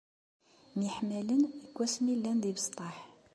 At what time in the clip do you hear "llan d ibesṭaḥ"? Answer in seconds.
2.19-2.95